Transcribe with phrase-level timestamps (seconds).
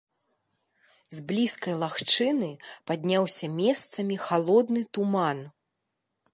[1.15, 2.49] З блізкай лагчыны
[2.91, 5.37] падняўся месцамі халодны туман.